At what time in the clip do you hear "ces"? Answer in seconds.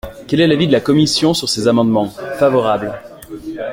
1.47-1.67